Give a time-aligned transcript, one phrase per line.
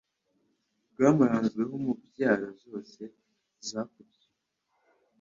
[0.91, 3.01] bwamuranzweho mu mbyaro zose
[3.67, 4.29] zakurikiye